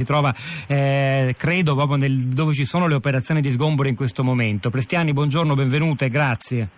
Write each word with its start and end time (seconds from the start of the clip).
si 0.00 0.04
trova, 0.04 0.34
eh, 0.66 1.34
credo, 1.36 1.74
proprio 1.74 1.96
nel, 1.96 2.16
dove 2.28 2.54
ci 2.54 2.64
sono 2.64 2.86
le 2.86 2.94
operazioni 2.94 3.42
di 3.42 3.50
sgombero 3.50 3.88
in 3.88 3.96
questo 3.96 4.24
momento. 4.24 4.70
Prestiani, 4.70 5.12
buongiorno, 5.12 5.54
benvenute, 5.54 6.08
grazie. 6.08 6.68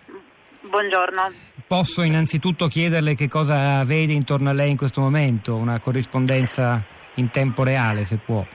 Buongiorno. 0.61 1.31
Posso 1.65 2.01
innanzitutto 2.01 2.67
chiederle 2.67 3.15
che 3.15 3.29
cosa 3.29 3.83
vede 3.85 4.11
intorno 4.11 4.49
a 4.49 4.53
lei 4.53 4.71
in 4.71 4.77
questo 4.77 4.99
momento, 4.99 5.55
una 5.55 5.79
corrispondenza 5.79 6.83
in 7.15 7.29
tempo 7.29 7.63
reale, 7.63 8.03
se 8.03 8.17
può. 8.17 8.45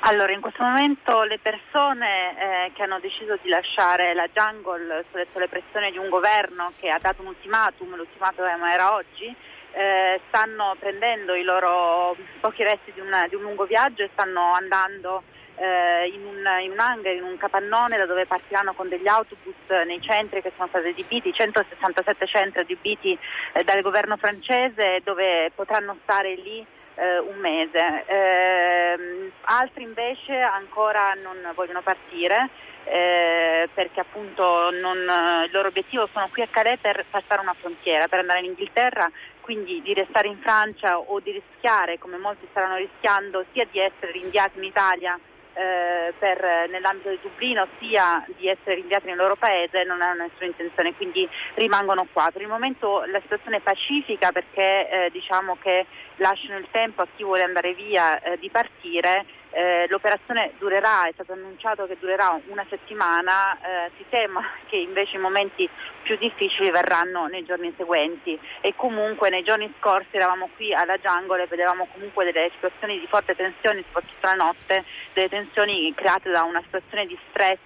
Allora, 0.00 0.32
in 0.32 0.40
questo 0.40 0.62
momento 0.62 1.22
le 1.22 1.38
persone 1.40 2.66
eh, 2.66 2.72
che 2.72 2.82
hanno 2.82 3.00
deciso 3.00 3.38
di 3.42 3.48
lasciare 3.48 4.14
la 4.14 4.28
jungle 4.32 5.04
sotto 5.10 5.38
le 5.38 5.48
pressioni 5.48 5.90
di 5.90 5.98
un 5.98 6.08
governo 6.08 6.72
che 6.78 6.88
ha 6.88 6.98
dato 7.00 7.22
un 7.22 7.28
ultimatum, 7.28 7.96
l'ultimatum 7.96 8.44
era 8.70 8.94
oggi, 8.94 9.34
eh, 9.78 10.20
stanno 10.26 10.74
prendendo 10.76 11.34
i 11.34 11.44
loro 11.44 12.16
pochi 12.40 12.64
resti 12.64 12.92
di, 12.92 13.00
una, 13.00 13.28
di 13.28 13.36
un 13.36 13.42
lungo 13.42 13.64
viaggio 13.64 14.02
e 14.02 14.10
stanno 14.12 14.52
andando 14.52 15.22
eh, 15.54 16.08
in, 16.12 16.26
un, 16.26 16.44
in, 16.64 16.72
un, 16.72 16.80
hangar, 16.80 17.14
in 17.14 17.22
un 17.22 17.36
capannone 17.36 17.96
da 17.96 18.04
dove 18.04 18.26
partiranno 18.26 18.72
con 18.72 18.88
degli 18.88 19.06
autobus 19.06 19.54
nei 19.86 20.00
centri 20.02 20.42
che 20.42 20.50
sono 20.56 20.66
stati 20.66 20.88
adibiti, 20.88 21.32
167 21.32 22.26
centri 22.26 22.62
adibiti 22.62 23.16
eh, 23.52 23.62
dal 23.62 23.80
governo 23.82 24.16
francese 24.16 25.00
dove 25.04 25.52
potranno 25.54 25.96
stare 26.02 26.34
lì 26.34 26.66
eh, 26.96 27.18
un 27.20 27.38
mese. 27.38 28.04
Eh, 28.06 29.30
altri 29.42 29.84
invece 29.84 30.40
ancora 30.40 31.14
non 31.22 31.36
vogliono 31.54 31.82
partire 31.82 32.50
eh, 32.84 33.68
perché 33.72 34.00
appunto 34.00 34.70
non, 34.70 34.96
il 35.44 35.50
loro 35.52 35.68
obiettivo 35.68 36.08
sono 36.10 36.28
qui 36.32 36.42
a 36.42 36.48
Calais 36.50 36.80
per 36.80 37.04
passare 37.10 37.40
una 37.40 37.54
frontiera, 37.58 38.08
per 38.08 38.20
andare 38.20 38.40
in 38.40 38.46
Inghilterra, 38.46 39.10
quindi 39.48 39.80
di 39.80 39.94
restare 39.94 40.28
in 40.28 40.36
Francia 40.40 40.98
o 40.98 41.20
di 41.20 41.30
rischiare, 41.32 41.98
come 41.98 42.18
molti 42.18 42.46
staranno 42.50 42.76
rischiando, 42.76 43.46
sia 43.52 43.66
di 43.70 43.78
essere 43.78 44.12
rinviati 44.12 44.58
in 44.58 44.64
Italia 44.64 45.18
eh, 45.54 46.12
per, 46.18 46.68
nell'ambito 46.68 47.08
di 47.08 47.18
Dublino 47.22 47.66
sia 47.78 48.22
di 48.36 48.46
essere 48.46 48.74
rinviati 48.74 49.06
nel 49.06 49.16
loro 49.16 49.36
paese 49.36 49.84
non 49.84 50.02
hanno 50.02 50.24
nessuna 50.24 50.50
intenzione, 50.50 50.94
quindi 50.94 51.26
rimangono 51.54 52.06
qua. 52.12 52.28
Per 52.30 52.42
il 52.42 52.48
momento 52.48 53.04
la 53.06 53.20
situazione 53.22 53.56
è 53.56 53.60
pacifica 53.60 54.32
perché 54.32 54.90
eh, 54.90 55.10
diciamo 55.12 55.56
che 55.62 55.86
lasciano 56.16 56.58
il 56.58 56.68
tempo 56.70 57.00
a 57.00 57.08
chi 57.16 57.24
vuole 57.24 57.42
andare 57.42 57.72
via 57.72 58.20
eh, 58.20 58.36
di 58.36 58.50
partire 58.50 59.24
eh, 59.58 59.86
l'operazione 59.88 60.52
durerà, 60.58 61.08
è 61.08 61.10
stato 61.14 61.32
annunciato 61.32 61.86
che 61.88 61.96
durerà 61.98 62.38
una 62.46 62.64
settimana, 62.70 63.58
eh, 63.58 63.90
si 63.96 64.04
teme 64.08 64.38
che 64.68 64.76
invece 64.76 65.16
i 65.16 65.20
momenti 65.20 65.68
più 66.04 66.16
difficili 66.16 66.70
verranno 66.70 67.26
nei 67.26 67.44
giorni 67.44 67.74
seguenti 67.76 68.38
e 68.60 68.74
comunque 68.76 69.30
nei 69.30 69.42
giorni 69.42 69.72
scorsi 69.80 70.14
eravamo 70.14 70.48
qui 70.54 70.72
alla 70.72 70.96
Jungle 70.98 71.42
e 71.42 71.46
vedevamo 71.48 71.88
comunque 71.92 72.24
delle 72.24 72.50
situazioni 72.54 73.00
di 73.00 73.06
forte 73.08 73.34
tensione, 73.34 73.82
soprattutto 73.82 74.26
la 74.26 74.34
notte, 74.34 74.84
delle 75.12 75.28
tensioni 75.28 75.92
create 75.92 76.30
da 76.30 76.44
una 76.44 76.62
situazione 76.62 77.06
di 77.06 77.18
stress 77.28 77.58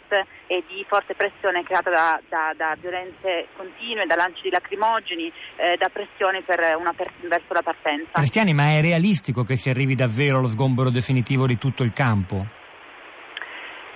e 0.47 0.65
di 0.67 0.85
forte 0.89 1.15
pressione 1.15 1.63
creata 1.63 1.91
da, 1.91 2.21
da, 2.29 2.53
da 2.57 2.77
violenze 2.81 3.49
continue, 3.57 4.07
da 4.07 4.17
lanci 4.17 4.43
di 4.43 4.51
lacrimogeni, 4.51 5.33
eh, 5.57 5.77
da 5.79 5.89
pressioni 5.89 6.43
una, 6.79 6.95
verso 7.29 7.53
la 7.53 7.63
partenza. 7.63 8.11
Cristiani, 8.13 8.53
ma 8.53 8.73
è 8.73 8.81
realistico 8.81 9.45
che 9.45 9.57
si 9.57 9.71
arrivi 9.71 9.95
davvero 9.95 10.39
allo 10.39 10.49
sgombero 10.49 10.91
definitivo 10.91 11.47
di 11.47 11.59
tutto 11.59 11.82
il 11.83 11.93
campo? 11.93 12.47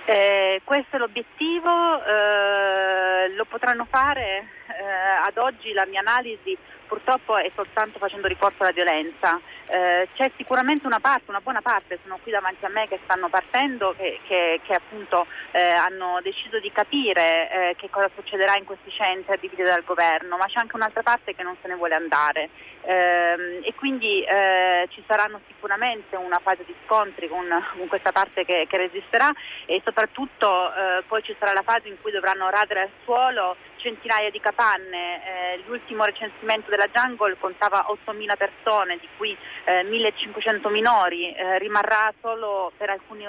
Eh, 0.05 0.61
questo 0.63 0.95
è 0.95 0.99
l'obiettivo, 0.99 2.03
eh, 2.03 3.33
lo 3.35 3.45
potranno 3.45 3.85
fare 3.89 4.47
eh, 4.67 5.27
ad 5.27 5.37
oggi 5.37 5.73
la 5.73 5.85
mia 5.85 5.99
analisi 5.99 6.57
purtroppo 6.87 7.37
è 7.37 7.51
soltanto 7.53 7.99
facendo 7.99 8.27
ricorso 8.27 8.63
alla 8.63 8.71
violenza. 8.71 9.39
Eh, 9.69 10.07
c'è 10.15 10.31
sicuramente 10.37 10.87
una 10.87 10.99
parte, 10.99 11.25
una 11.27 11.41
buona 11.41 11.61
parte, 11.61 11.99
sono 12.01 12.19
qui 12.21 12.31
davanti 12.31 12.63
a 12.65 12.69
me 12.69 12.87
che 12.87 12.99
stanno 13.03 13.27
partendo, 13.27 13.93
che, 13.97 14.19
che, 14.27 14.61
che 14.63 14.73
appunto 14.73 15.27
eh, 15.51 15.61
hanno 15.61 16.19
deciso 16.21 16.59
di 16.59 16.71
capire 16.71 17.51
eh, 17.51 17.75
che 17.75 17.89
cosa 17.89 18.09
succederà 18.15 18.55
in 18.55 18.63
questi 18.63 18.89
centri 18.91 19.33
adibiti 19.33 19.63
dal 19.63 19.83
governo, 19.83 20.37
ma 20.37 20.45
c'è 20.45 20.59
anche 20.59 20.75
un'altra 20.75 21.03
parte 21.03 21.35
che 21.35 21.43
non 21.43 21.57
se 21.61 21.67
ne 21.67 21.75
vuole 21.75 21.95
andare. 21.95 22.49
Ehm, 22.89 23.59
e 23.63 23.73
quindi 23.75 24.23
eh, 24.23 24.87
ci 24.91 25.03
saranno 25.05 25.41
sicuramente 25.47 26.15
una 26.15 26.39
fase 26.41 26.63
di 26.65 26.73
scontri 26.85 27.27
con, 27.27 27.45
con 27.75 27.87
questa 27.87 28.13
parte 28.13 28.45
che, 28.45 28.65
che, 28.69 28.77
resisterà 28.77 29.29
e 29.65 29.81
soprattutto 29.83 30.73
eh, 30.73 31.03
poi 31.05 31.21
ci 31.23 31.35
sarà 31.37 31.51
la 31.51 31.63
fase 31.63 31.89
in 31.89 31.99
cui 31.99 32.11
dovranno 32.11 32.49
radere 32.49 32.83
al 32.83 32.89
suolo 33.03 33.57
centinaia 33.75 34.29
di 34.31 34.39
capanne, 34.39 35.61
l'ultimo 35.65 36.03
recensimento 36.03 36.69
della 36.69 36.87
Jungle 36.87 37.37
contava 37.39 37.85
8.000 37.89 38.35
persone, 38.35 38.97
di 38.97 39.07
cui 39.17 39.37
eh, 39.65 39.83
1.500 39.83 40.69
minori, 40.71 41.33
eh, 41.33 41.57
rimarrà 41.59 42.13
solo 42.21 42.71
per, 42.77 42.89
alcuni, 42.89 43.25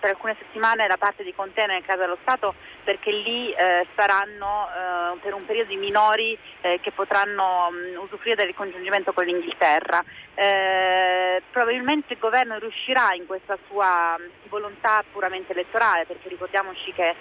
per, 0.00 0.10
alcune 0.10 0.36
settimane 0.38 0.86
la 0.86 0.96
parte 0.96 1.22
di 1.22 1.34
container 1.34 1.76
in 1.76 1.84
casa 1.84 2.00
dello 2.00 2.18
Stato 2.22 2.54
perché 2.84 3.12
lì 3.12 3.52
eh, 3.52 3.86
saranno 3.94 4.68
eh, 4.68 5.18
per 5.20 5.34
un 5.34 5.44
periodo 5.44 5.72
i 5.72 5.76
minori 5.76 6.36
eh, 6.60 6.80
che 6.80 6.90
potranno 6.90 7.70
mh, 7.70 8.00
usufruire 8.02 8.36
del 8.36 8.46
ricongiungimento 8.46 9.12
con 9.12 9.24
l'Inghilterra. 9.24 10.04
probabilmente 11.50 12.14
il 12.14 12.18
governo 12.18 12.58
riuscirà 12.58 13.14
in 13.14 13.26
questa 13.26 13.56
sua 13.68 14.16
volontà 14.52 15.02
puramente 15.10 15.52
elettorale 15.52 16.04
perché 16.04 16.28
ricordiamoci 16.28 16.92
che 16.92 17.14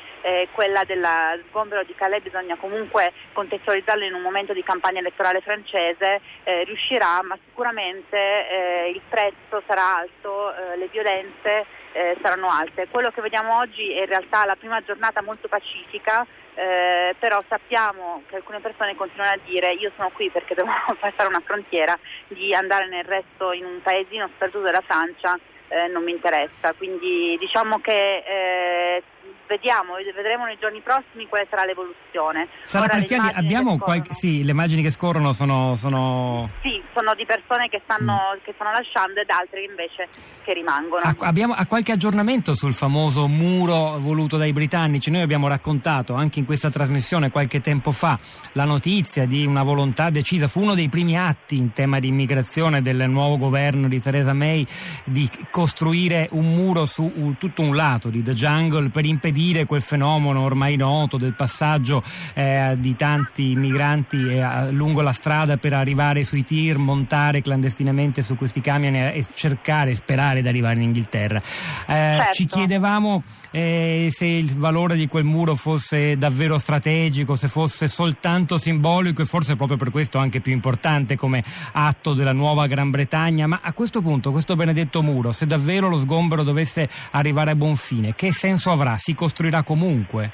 quella 0.51 0.83
del 0.83 1.07
sgombero 1.47 1.83
di 1.83 1.95
Calais 1.95 2.21
bisogna 2.21 2.55
comunque 2.57 3.13
contestualizzarlo 3.31 4.03
in 4.03 4.13
un 4.13 4.21
momento 4.21 4.53
di 4.53 4.63
campagna 4.63 4.99
elettorale 4.99 5.41
francese, 5.41 6.19
eh, 6.43 6.63
riuscirà, 6.65 7.21
ma 7.23 7.37
sicuramente 7.47 8.17
eh, 8.17 8.91
il 8.93 9.01
prezzo 9.07 9.63
sarà 9.65 9.97
alto, 9.97 10.53
eh, 10.53 10.77
le 10.77 10.87
violenze 10.87 11.65
eh, 11.93 12.17
saranno 12.21 12.49
alte. 12.49 12.87
Quello 12.89 13.11
che 13.11 13.21
vediamo 13.21 13.57
oggi 13.57 13.91
è 13.91 14.01
in 14.01 14.05
realtà 14.05 14.45
la 14.45 14.55
prima 14.55 14.81
giornata 14.81 15.21
molto 15.21 15.47
pacifica, 15.47 16.25
eh, 16.53 17.15
però 17.17 17.43
sappiamo 17.47 18.23
che 18.27 18.35
alcune 18.35 18.59
persone 18.59 18.95
continuano 18.95 19.33
a 19.33 19.39
dire 19.45 19.73
io 19.73 19.91
sono 19.95 20.09
qui 20.09 20.29
perché 20.29 20.53
devo 20.53 20.69
passare 20.99 21.29
una 21.29 21.41
frontiera, 21.43 21.97
di 22.27 22.53
andare 22.53 22.87
nel 22.87 23.03
resto 23.03 23.51
in 23.51 23.65
un 23.65 23.81
paesino 23.81 24.29
sperduto 24.35 24.65
della 24.65 24.81
Francia 24.81 25.35
eh, 25.35 25.50
non 25.91 26.03
mi 26.03 26.11
interessa. 26.11 26.73
Quindi 26.77 27.37
diciamo 27.39 27.79
che 27.79 28.23
eh, 28.25 29.03
vediamo, 29.51 29.95
vedremo 30.15 30.45
nei 30.45 30.57
giorni 30.57 30.79
prossimi 30.79 31.27
quale 31.27 31.45
sarà 31.49 31.65
l'evoluzione. 31.65 32.47
Sara 32.63 32.87
Prestiani, 32.87 33.31
abbiamo 33.33 33.77
qualche... 33.77 34.13
Sì, 34.13 34.43
le 34.43 34.51
immagini 34.51 34.81
che 34.81 34.91
scorrono 34.91 35.33
sono... 35.33 35.75
sono... 35.75 36.49
Sì, 36.61 36.81
sono 36.93 37.13
di 37.15 37.25
persone 37.25 37.67
che 37.67 37.81
stanno, 37.83 38.35
mm. 38.35 38.43
che 38.43 38.53
stanno 38.55 38.71
lasciando 38.71 39.19
ed 39.19 39.29
altre 39.29 39.63
invece 39.63 40.07
che 40.43 40.53
rimangono. 40.53 41.03
A, 41.03 41.15
abbiamo 41.19 41.53
a 41.53 41.65
qualche 41.65 41.91
aggiornamento 41.91 42.55
sul 42.55 42.73
famoso 42.73 43.27
muro 43.27 43.97
voluto 43.99 44.37
dai 44.37 44.53
britannici? 44.53 45.11
Noi 45.11 45.21
abbiamo 45.21 45.47
raccontato 45.47 46.13
anche 46.13 46.39
in 46.39 46.45
questa 46.45 46.69
trasmissione 46.69 47.29
qualche 47.29 47.59
tempo 47.59 47.91
fa 47.91 48.17
la 48.53 48.65
notizia 48.65 49.25
di 49.25 49.45
una 49.45 49.63
volontà 49.63 50.09
decisa, 50.09 50.47
fu 50.47 50.61
uno 50.61 50.75
dei 50.75 50.87
primi 50.87 51.17
atti 51.17 51.57
in 51.57 51.73
tema 51.73 51.99
di 51.99 52.07
immigrazione 52.07 52.81
del 52.81 53.09
nuovo 53.09 53.37
governo 53.37 53.89
di 53.89 53.99
Theresa 53.99 54.33
May 54.33 54.65
di 55.03 55.29
costruire 55.49 56.29
un 56.31 56.53
muro 56.53 56.85
su 56.85 57.11
un, 57.13 57.37
tutto 57.37 57.61
un 57.61 57.75
lato 57.75 58.09
di 58.09 58.21
The 58.21 58.33
Jungle 58.33 58.89
per 58.89 59.05
impedire 59.05 59.40
impedire 59.41 59.65
quel 59.65 59.81
fenomeno 59.81 60.41
ormai 60.41 60.75
noto 60.75 61.17
del 61.17 61.33
passaggio 61.33 62.03
eh, 62.35 62.75
di 62.77 62.95
tanti 62.95 63.55
migranti 63.55 64.17
eh, 64.17 64.71
lungo 64.71 65.01
la 65.01 65.11
strada 65.11 65.57
per 65.57 65.73
arrivare 65.73 66.23
sui 66.23 66.45
tir, 66.45 66.77
montare 66.77 67.41
clandestinamente 67.41 68.21
su 68.21 68.35
questi 68.35 68.61
camion 68.61 68.95
e 68.95 69.25
cercare 69.33 69.95
sperare 69.95 70.41
di 70.41 70.47
arrivare 70.47 70.75
in 70.75 70.83
Inghilterra. 70.83 71.39
Eh, 71.39 71.43
certo. 71.85 72.33
Ci 72.33 72.45
chiedevamo 72.45 73.23
eh, 73.51 74.09
se 74.11 74.25
il 74.25 74.55
valore 74.55 74.95
di 74.95 75.07
quel 75.07 75.23
muro 75.23 75.55
fosse 75.55 76.17
davvero 76.17 76.57
strategico, 76.57 77.35
se 77.35 77.47
fosse 77.47 77.87
soltanto 77.87 78.57
simbolico 78.57 79.21
e 79.21 79.25
forse 79.25 79.55
proprio 79.55 79.77
per 79.77 79.91
questo 79.91 80.19
anche 80.19 80.39
più 80.39 80.51
importante 80.51 81.15
come 81.15 81.43
atto 81.73 82.13
della 82.13 82.33
nuova 82.33 82.67
Gran 82.67 82.91
Bretagna, 82.91 83.47
ma 83.47 83.59
a 83.63 83.73
questo 83.73 84.01
punto 84.01 84.31
questo 84.31 84.55
benedetto 84.55 85.01
muro, 85.01 85.31
se 85.31 85.45
davvero 85.45 85.89
lo 85.89 85.97
sgombero 85.97 86.43
dovesse 86.43 86.87
arrivare 87.11 87.51
a 87.51 87.55
buon 87.55 87.75
fine, 87.75 88.13
che 88.15 88.31
senso 88.31 88.71
avrà? 88.71 88.97
Si 88.97 89.13
costruirà 89.15 89.30
comunque? 89.63 90.31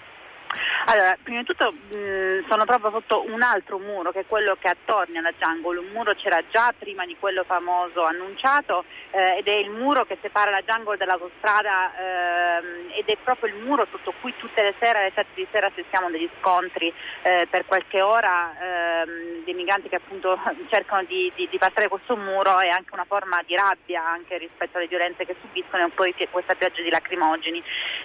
Allora, 0.90 1.18
prima 1.22 1.40
di 1.42 1.46
tutto 1.46 1.74
mh, 1.74 2.48
sono 2.48 2.64
proprio 2.64 2.92
sotto 2.92 3.26
un 3.28 3.42
altro 3.42 3.78
muro 3.78 4.12
che 4.12 4.22
è 4.22 4.26
quello 4.26 4.56
che 4.58 4.70
attorna 4.70 5.20
alla 5.20 5.34
jungle, 5.38 5.80
un 5.80 5.90
muro 5.92 6.16
c'era 6.16 6.42
già 6.50 6.74
prima 6.78 7.06
di 7.06 7.18
quello 7.20 7.44
famoso 7.44 8.06
annunciato 8.06 8.86
eh, 9.12 9.40
ed 9.40 9.48
è 9.48 9.56
il 9.56 9.70
muro 9.70 10.06
che 10.06 10.18
separa 10.22 10.50
la 10.50 10.62
jungle 10.62 10.96
dall'autostrada 10.96 11.92
eh, 11.92 13.00
ed 13.00 13.06
è 13.06 13.18
proprio 13.22 13.54
il 13.54 13.62
muro 13.66 13.86
sotto 13.92 14.14
cui 14.22 14.34
tutte 14.38 14.64
le 14.64 14.76
sere, 14.80 15.00
alle 15.00 15.12
7 15.14 15.28
di 15.34 15.48
sera 15.52 15.68
assistiamo 15.68 16.10
degli 16.10 16.30
scontri 16.40 16.94
eh, 17.24 17.48
per 17.50 17.66
qualche 17.66 18.02
ora 18.02 18.56
ehm, 18.58 19.44
dei 19.44 19.56
migranti 19.56 19.90
che 19.90 19.98
appunto 19.98 20.40
cercano 20.72 21.04
di, 21.04 21.30
di, 21.36 21.50
di, 21.52 21.58
passare 21.58 21.90
questo 21.90 22.16
muro 22.16 22.62
e 22.62 22.70
anche 22.70 22.94
una 22.94 23.04
forma 23.06 23.44
di 23.46 23.58
rabbia 23.58 24.08
anche 24.08 24.38
rispetto 24.38 24.78
alle 24.78 24.88
violenze 24.88 25.26
che 25.26 25.36
subiscono 25.42 25.86
e 25.86 25.90
poi 25.90 26.16
questa 26.32 26.56
pioggia 26.56 26.82
di 26.82 26.90
lacrimogeni. 26.90 27.62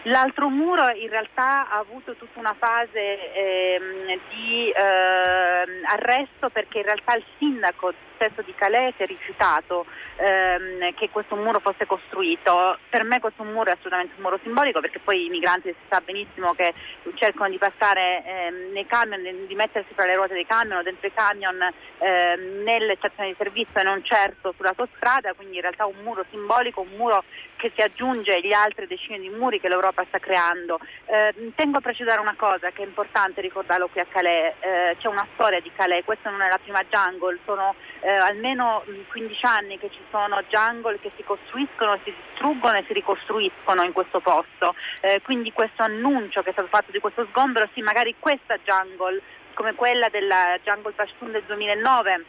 L'altro 0.06 0.48
muro 0.48 0.90
in 0.96 1.08
realtà 1.08 1.68
ha 1.70 1.78
avuto 1.78 2.16
tutta 2.16 2.40
una 2.40 2.56
fase 2.58 2.70
fase 2.72 3.32
ehm, 3.34 4.20
di 4.30 4.72
ehm, 4.74 5.84
arresto 5.84 6.48
perché 6.48 6.78
in 6.78 6.84
realtà 6.84 7.16
il 7.16 7.24
sindaco 7.38 7.92
stesso 8.14 8.42
di 8.42 8.54
Calais 8.54 8.94
si 8.96 9.02
è 9.02 9.06
rifiutato 9.06 9.84
ehm, 10.16 10.94
che 10.94 11.10
questo 11.10 11.36
muro 11.36 11.58
fosse 11.58 11.86
costruito. 11.86 12.78
Per 12.88 13.04
me 13.04 13.20
questo 13.20 13.42
muro 13.42 13.70
è 13.70 13.72
assolutamente 13.72 14.14
un 14.16 14.22
muro 14.22 14.38
simbolico 14.42 14.80
perché 14.80 15.00
poi 15.00 15.26
i 15.26 15.28
migranti 15.28 15.68
si 15.68 15.84
sa 15.88 16.00
benissimo 16.00 16.54
che 16.54 16.72
cercano 17.14 17.50
di 17.50 17.58
passare 17.58 18.22
ehm, 18.24 18.72
nei 18.72 18.86
camion, 18.86 19.20
di 19.46 19.54
mettersi 19.54 19.92
fra 19.94 20.06
le 20.06 20.14
ruote 20.14 20.34
dei 20.34 20.46
camion, 20.46 20.82
dentro 20.82 21.06
i 21.06 21.12
camion, 21.12 21.60
ehm, 21.98 22.62
nelle 22.62 22.96
stazioni 22.96 23.30
di 23.30 23.36
servizio 23.36 23.80
e 23.80 23.82
non 23.82 24.02
certo 24.04 24.54
sull'autostrada, 24.56 25.34
quindi 25.34 25.56
in 25.56 25.62
realtà 25.62 25.84
un 25.84 26.00
muro 26.02 26.24
simbolico, 26.30 26.80
un 26.80 26.96
muro 26.96 27.24
che 27.62 27.70
si 27.76 27.80
aggiunge 27.80 28.32
agli 28.32 28.52
altri 28.52 28.88
decine 28.88 29.20
di 29.20 29.28
muri 29.28 29.60
che 29.60 29.68
l'Europa 29.68 30.04
sta 30.08 30.18
creando. 30.18 30.80
Eh, 31.04 31.52
tengo 31.54 31.78
a 31.78 31.80
precisare 31.80 32.20
una 32.20 32.34
cosa 32.36 32.70
che 32.72 32.82
è 32.82 32.86
importante 32.86 33.40
ricordarlo 33.40 33.86
qui 33.86 34.00
a 34.00 34.06
Calais, 34.10 34.54
eh, 34.58 34.96
c'è 34.98 35.06
una 35.06 35.24
storia 35.34 35.60
di 35.60 35.70
Calais, 35.72 36.04
questa 36.04 36.30
non 36.30 36.42
è 36.42 36.48
la 36.48 36.58
prima 36.58 36.82
jungle, 36.90 37.38
sono 37.44 37.76
eh, 38.00 38.10
almeno 38.10 38.82
15 39.06 39.46
anni 39.46 39.78
che 39.78 39.90
ci 39.90 40.00
sono 40.10 40.42
jungle 40.48 40.98
che 40.98 41.12
si 41.14 41.22
costruiscono, 41.22 42.00
si 42.02 42.12
distruggono 42.26 42.78
e 42.78 42.84
si 42.88 42.94
ricostruiscono 42.94 43.84
in 43.84 43.92
questo 43.92 44.18
posto, 44.18 44.74
eh, 45.00 45.20
quindi 45.22 45.52
questo 45.52 45.84
annuncio 45.84 46.42
che 46.42 46.50
è 46.50 46.52
stato 46.52 46.66
fatto 46.66 46.90
di 46.90 46.98
questo 46.98 47.24
sgombero, 47.30 47.68
sì 47.74 47.80
magari 47.80 48.16
questa 48.18 48.58
jungle 48.64 49.22
come 49.54 49.74
quella 49.74 50.08
della 50.08 50.58
jungle 50.64 50.94
Pashtun 50.96 51.30
del 51.30 51.44
2009 51.46 52.24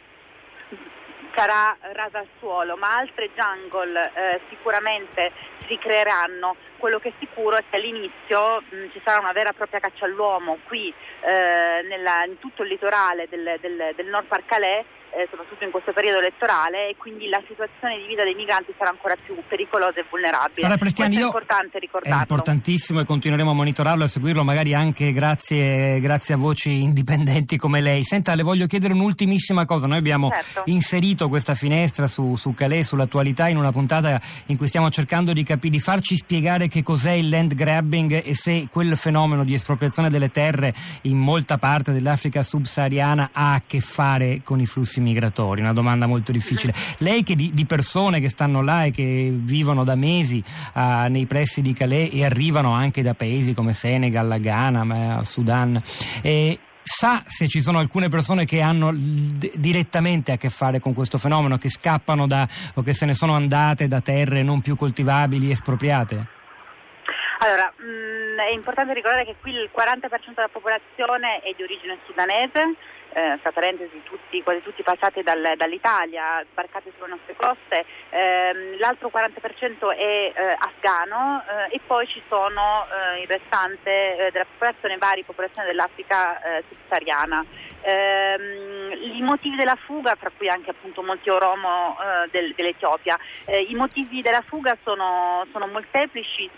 sarà 1.34 1.76
rasa 1.92 2.18
al 2.18 2.28
suolo, 2.38 2.76
ma 2.76 2.96
altre 2.96 3.30
jungle 3.34 4.10
eh, 4.14 4.40
sicuramente 4.48 5.32
si 5.60 5.66
ricreeranno. 5.68 6.56
Quello 6.78 6.98
che 6.98 7.08
è 7.08 7.12
sicuro 7.18 7.56
è 7.56 7.64
che 7.68 7.76
all'inizio 7.76 8.60
mh, 8.60 8.90
ci 8.92 9.00
sarà 9.04 9.20
una 9.20 9.32
vera 9.32 9.50
e 9.50 9.54
propria 9.54 9.80
caccia 9.80 10.04
all'uomo 10.04 10.58
qui 10.66 10.88
eh, 10.88 11.86
nella, 11.88 12.24
in 12.26 12.38
tutto 12.38 12.62
il 12.62 12.68
litorale 12.68 13.26
del, 13.28 13.56
del, 13.60 13.92
del 13.94 14.06
Nord 14.06 14.26
Par 14.26 14.44
Calais 14.44 14.84
eh, 15.14 15.28
soprattutto 15.30 15.64
in 15.64 15.70
questo 15.70 15.92
periodo 15.92 16.18
elettorale 16.18 16.88
e 16.90 16.96
quindi 16.96 17.28
la 17.28 17.40
situazione 17.46 17.98
di 17.98 18.06
vita 18.06 18.24
dei 18.24 18.34
migranti 18.34 18.74
sarà 18.76 18.90
ancora 18.90 19.14
più 19.14 19.36
pericolosa 19.46 20.00
e 20.00 20.04
vulnerabile. 20.10 20.60
Sara 20.60 20.76
Prestiani, 20.76 21.16
è 21.16 21.22
importante 21.22 21.78
ricordarlo. 21.78 22.18
È 22.18 22.20
importantissimo 22.20 23.00
e 23.00 23.04
continueremo 23.04 23.50
a 23.50 23.54
monitorarlo 23.54 24.02
e 24.02 24.06
a 24.06 24.08
seguirlo 24.08 24.42
magari 24.42 24.74
anche 24.74 25.12
grazie, 25.12 26.00
grazie, 26.00 26.34
a 26.34 26.36
voci 26.36 26.82
indipendenti 26.82 27.56
come 27.56 27.80
lei. 27.80 28.02
Senta, 28.02 28.34
le 28.34 28.42
voglio 28.42 28.66
chiedere 28.66 28.92
un'ultimissima 28.92 29.64
cosa. 29.64 29.86
Noi 29.86 29.98
abbiamo 29.98 30.30
certo. 30.30 30.62
inserito 30.66 31.28
questa 31.28 31.54
finestra 31.54 32.06
su, 32.06 32.34
su 32.34 32.52
Calais, 32.52 32.88
sull'attualità, 32.88 33.48
in 33.48 33.56
una 33.56 33.70
puntata 33.70 34.20
in 34.46 34.56
cui 34.56 34.66
stiamo 34.66 34.90
cercando 34.90 35.32
di, 35.32 35.44
capi- 35.44 35.70
di 35.70 35.78
farci 35.78 36.16
spiegare 36.16 36.63
che 36.68 36.82
cos'è 36.82 37.12
il 37.12 37.28
land 37.28 37.54
grabbing 37.54 38.22
e 38.24 38.34
se 38.34 38.68
quel 38.70 38.96
fenomeno 38.96 39.44
di 39.44 39.54
espropriazione 39.54 40.10
delle 40.10 40.30
terre 40.30 40.74
in 41.02 41.16
molta 41.16 41.58
parte 41.58 41.92
dell'Africa 41.92 42.42
subsahariana 42.42 43.30
ha 43.32 43.54
a 43.54 43.62
che 43.66 43.80
fare 43.80 44.40
con 44.42 44.60
i 44.60 44.66
flussi 44.66 45.00
migratori? 45.00 45.60
Una 45.60 45.72
domanda 45.72 46.06
molto 46.06 46.32
difficile. 46.32 46.74
Lei 46.98 47.22
che 47.22 47.34
di, 47.34 47.50
di 47.52 47.64
persone 47.66 48.20
che 48.20 48.28
stanno 48.28 48.62
là 48.62 48.84
e 48.84 48.90
che 48.90 49.32
vivono 49.34 49.84
da 49.84 49.94
mesi 49.94 50.42
uh, 50.74 51.08
nei 51.08 51.26
pressi 51.26 51.62
di 51.62 51.72
Calais 51.72 52.12
e 52.12 52.24
arrivano 52.24 52.72
anche 52.72 53.02
da 53.02 53.14
paesi 53.14 53.54
come 53.54 53.72
Senegal, 53.72 54.38
Ghana, 54.40 55.22
Sudan, 55.24 55.80
eh, 56.22 56.58
sa 56.84 57.22
se 57.26 57.48
ci 57.48 57.60
sono 57.60 57.78
alcune 57.78 58.08
persone 58.08 58.44
che 58.44 58.60
hanno 58.60 58.92
d- 58.92 59.52
direttamente 59.56 60.32
a 60.32 60.36
che 60.36 60.50
fare 60.50 60.80
con 60.80 60.92
questo 60.92 61.18
fenomeno, 61.18 61.56
che 61.56 61.70
scappano 61.70 62.26
da 62.26 62.46
o 62.74 62.82
che 62.82 62.92
se 62.92 63.06
ne 63.06 63.14
sono 63.14 63.34
andate 63.34 63.88
da 63.88 64.00
terre 64.00 64.42
non 64.42 64.60
più 64.60 64.76
coltivabili, 64.76 65.50
espropriate? 65.50 66.42
Allora, 67.44 67.74
mh, 67.78 67.84
mm, 67.84 68.13
è 68.38 68.50
importante 68.50 68.92
ricordare 68.94 69.24
che 69.24 69.36
qui 69.40 69.52
il 69.52 69.70
40% 69.74 70.34
della 70.34 70.48
popolazione 70.48 71.40
è 71.40 71.52
di 71.56 71.62
origine 71.62 71.98
sudanese 72.06 72.76
eh, 73.14 73.38
fra 73.40 73.52
parentesi 73.52 74.02
tutti, 74.02 74.42
quasi 74.42 74.60
tutti 74.62 74.82
passati 74.82 75.22
dal, 75.22 75.54
dall'Italia, 75.56 76.44
sbarcati 76.50 76.92
sulle 76.96 77.10
nostre 77.10 77.34
coste, 77.36 77.84
ehm, 78.10 78.78
l'altro 78.78 79.10
40% 79.12 79.96
è 79.96 80.32
eh, 80.34 80.56
afgano 80.58 81.42
eh, 81.70 81.76
e 81.76 81.80
poi 81.86 82.06
ci 82.08 82.20
sono 82.28 82.86
eh, 82.86 83.22
il 83.22 83.28
restante 83.28 84.16
eh, 84.16 84.30
della 84.32 84.46
popolazione, 84.50 84.98
varie 84.98 85.24
popolazioni 85.24 85.68
dell'Africa 85.68 86.42
eh, 86.42 86.64
subsahariana. 86.68 87.44
Ehm, 87.82 88.92
I 89.14 89.22
motivi 89.22 89.56
della 89.56 89.76
fuga, 89.76 90.16
fra 90.16 90.30
cui 90.36 90.48
anche 90.48 90.70
appunto 90.70 91.02
molti 91.02 91.28
oromo 91.28 91.96
del, 92.30 92.52
dell'Etiopia, 92.54 93.18
i 93.46 93.74
motivi 93.74 94.22
della 94.22 94.42
fuga 94.46 94.76
sono, 94.82 95.46
sono 95.52 95.66
molteplici, 95.66 96.48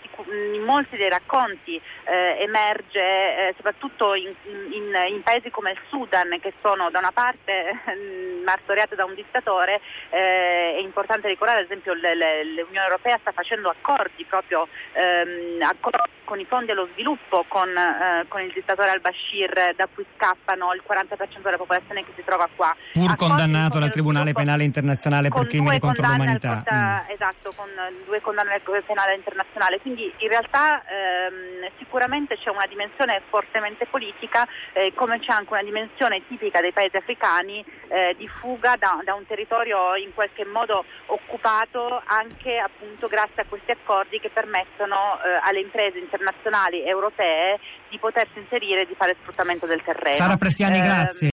in 0.53 0.63
molti 0.63 0.95
dei 0.95 1.09
racconti 1.09 1.66
emerge 2.05 3.53
soprattutto 3.55 4.13
in, 4.13 4.33
in, 4.45 4.93
in 5.09 5.21
paesi 5.23 5.49
come 5.49 5.71
il 5.71 5.79
Sudan 5.89 6.39
che 6.39 6.53
sono 6.61 6.89
da 6.89 6.99
una 6.99 7.11
parte 7.11 7.81
martoriate 8.45 8.95
da 8.95 9.05
un 9.05 9.13
dittatore, 9.13 9.81
eh, 10.09 10.75
è 10.77 10.81
importante 10.81 11.27
ricordare 11.27 11.59
ad 11.59 11.65
esempio 11.65 11.93
l'Unione 11.93 12.85
Europea 12.85 13.17
sta 13.19 13.31
facendo 13.31 13.69
accordi 13.69 14.23
proprio 14.25 14.67
ehm, 14.93 15.61
accordi 15.61 16.15
con 16.27 16.39
i 16.39 16.45
fondi 16.45 16.71
allo 16.71 16.89
sviluppo 16.91 17.45
con, 17.47 17.69
eh, 17.69 18.25
con, 18.27 18.41
il 18.41 18.51
dittatore 18.53 18.89
al-Bashir 18.89 19.73
da 19.75 19.87
cui 19.93 20.05
scappano 20.15 20.73
il 20.73 20.83
40% 20.85 21.41
della 21.41 21.55
popolazione 21.55 22.03
che 22.03 22.11
si 22.15 22.23
trova 22.25 22.49
qua. 22.53 22.75
Pur 22.91 23.11
accordi 23.11 23.15
condannato 23.17 23.79
dal 23.79 23.89
Tribunale 23.89 24.33
Penale 24.33 24.63
Internazionale 24.63 25.29
per 25.29 25.47
crimini 25.47 25.79
contro 25.79 26.05
l'umanità. 26.05 26.61
Porta, 26.63 27.05
mm. 27.07 27.11
Esatto, 27.11 27.53
con 27.55 27.69
due 28.05 28.21
condanne 28.21 28.53
al 28.55 28.83
penale 28.85 29.15
internazionale. 29.15 29.79
Quindi 29.79 30.13
in 30.17 30.27
realtà 30.27 30.83
ehm, 30.83 31.56
sicuramente 31.77 32.37
c'è 32.37 32.49
una 32.49 32.65
dimensione 32.67 33.21
fortemente 33.29 33.85
politica, 33.85 34.47
eh, 34.73 34.93
come 34.93 35.19
c'è 35.19 35.31
anche 35.31 35.53
una 35.53 35.63
dimensione 35.63 36.25
tipica 36.27 36.61
dei 36.61 36.71
paesi 36.71 36.97
africani 36.97 37.63
eh, 37.87 38.15
di 38.17 38.27
fuga 38.27 38.75
da, 38.77 38.99
da, 39.03 39.13
un 39.13 39.25
territorio 39.25 39.95
in 39.95 40.13
qualche 40.13 40.45
modo 40.45 40.83
occupato 41.07 42.01
anche 42.05 42.57
appunto 42.57 43.07
grazie 43.07 43.43
a 43.43 43.45
questi 43.47 43.71
accordi 43.71 44.19
che 44.19 44.29
permettono 44.29 45.19
eh, 45.23 45.39
alle 45.43 45.61
imprese 45.61 45.99
internazionali 45.99 46.83
europee 46.85 47.59
di 47.89 47.97
potersi 47.97 48.39
inserire 48.39 48.81
e 48.81 48.85
di 48.85 48.95
fare 48.95 49.15
sfruttamento 49.21 49.65
del 49.65 49.81
terreno. 49.83 50.15
Sara 50.15 50.37
Prestiani, 50.37 50.77
eh, 50.77 50.81
grazie. 50.81 51.19